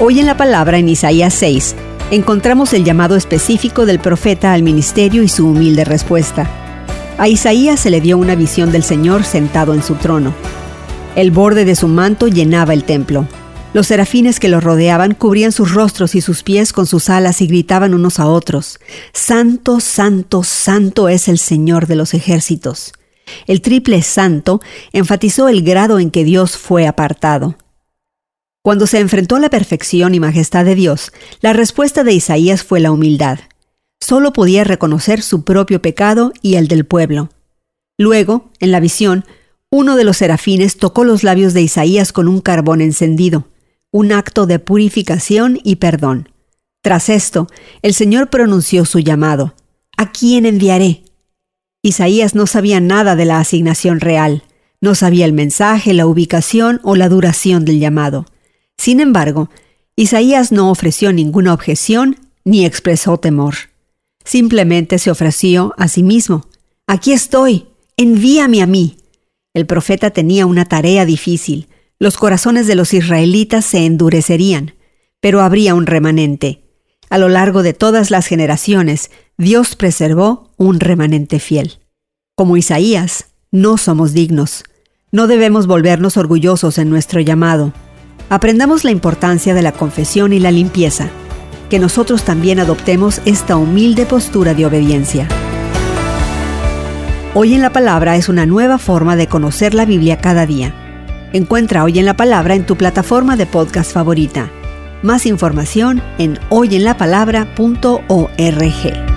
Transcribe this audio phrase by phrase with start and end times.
[0.00, 1.76] Hoy en la palabra en Isaías 6
[2.10, 6.50] encontramos el llamado específico del profeta al ministerio y su humilde respuesta.
[7.16, 10.34] A Isaías se le dio una visión del Señor sentado en su trono.
[11.14, 13.28] El borde de su manto llenaba el templo.
[13.72, 17.46] Los serafines que lo rodeaban cubrían sus rostros y sus pies con sus alas y
[17.46, 18.80] gritaban unos a otros,
[19.12, 22.94] Santo, Santo, Santo es el Señor de los ejércitos.
[23.46, 24.60] El triple santo
[24.92, 27.56] enfatizó el grado en que Dios fue apartado.
[28.64, 32.80] Cuando se enfrentó a la perfección y majestad de Dios, la respuesta de Isaías fue
[32.80, 33.40] la humildad.
[34.00, 37.28] Solo podía reconocer su propio pecado y el del pueblo.
[37.98, 39.26] Luego, en la visión,
[39.70, 43.48] uno de los serafines tocó los labios de Isaías con un carbón encendido,
[43.90, 46.30] un acto de purificación y perdón.
[46.80, 47.48] Tras esto,
[47.82, 49.54] el Señor pronunció su llamado.
[49.98, 51.04] ¿A quién enviaré?
[51.82, 54.42] Isaías no sabía nada de la asignación real,
[54.80, 58.24] no sabía el mensaje, la ubicación o la duración del llamado.
[58.76, 59.50] Sin embargo,
[59.96, 63.54] Isaías no ofreció ninguna objeción ni expresó temor.
[64.24, 66.48] Simplemente se ofreció a sí mismo.
[66.86, 68.96] Aquí estoy, envíame a mí.
[69.54, 71.68] El profeta tenía una tarea difícil.
[71.98, 74.74] Los corazones de los israelitas se endurecerían,
[75.20, 76.62] pero habría un remanente.
[77.08, 81.78] A lo largo de todas las generaciones, Dios preservó un remanente fiel.
[82.34, 84.64] Como Isaías, no somos dignos.
[85.12, 87.72] No debemos volvernos orgullosos en nuestro llamado
[88.28, 91.08] aprendamos la importancia de la confesión y la limpieza,
[91.70, 95.28] que nosotros también adoptemos esta humilde postura de obediencia.
[97.34, 100.72] Hoy en la Palabra es una nueva forma de conocer la Biblia cada día.
[101.32, 104.50] Encuentra Hoy en la Palabra en tu plataforma de podcast favorita.
[105.02, 109.13] Más información en hoyenlapalabra.org.